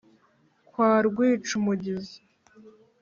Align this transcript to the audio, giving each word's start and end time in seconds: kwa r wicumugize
kwa 0.69 0.89
r 1.03 1.05
wicumugize 1.17 2.15